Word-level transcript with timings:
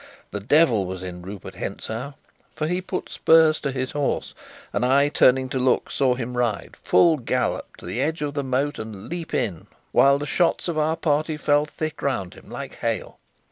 The 0.31 0.39
devil 0.39 0.87
was 0.87 1.03
in 1.03 1.21
Rupert 1.21 1.53
Hentzau; 1.53 2.15
for 2.55 2.65
he 2.65 2.81
put 2.81 3.07
spurs 3.07 3.59
to 3.59 3.71
his 3.71 3.91
horse, 3.91 4.33
and 4.73 4.83
I, 4.83 5.09
turning 5.09 5.47
to 5.49 5.59
look, 5.59 5.91
saw 5.91 6.15
him 6.15 6.35
ride, 6.35 6.75
full 6.83 7.17
gallop, 7.17 7.77
to 7.77 7.85
the 7.85 8.01
edge 8.01 8.23
of 8.23 8.33
the 8.33 8.43
moat 8.43 8.79
and 8.79 9.09
leap 9.09 9.31
in, 9.31 9.67
while 9.91 10.17
the 10.17 10.25
shots 10.25 10.67
of 10.67 10.75
our 10.79 10.95
party 10.97 11.37
fell 11.37 11.65
thick 11.67 12.01
round 12.01 12.33
him 12.33 12.49
like 12.49 12.77
hail. 12.77 13.19